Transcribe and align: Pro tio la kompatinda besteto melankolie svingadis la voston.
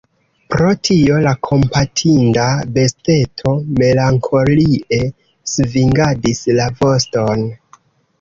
Pro 0.51 0.67
tio 0.87 1.17
la 1.25 1.33
kompatinda 1.47 2.45
besteto 2.77 3.53
melankolie 3.81 5.01
svingadis 5.53 6.41
la 6.61 6.67
voston. 6.81 7.45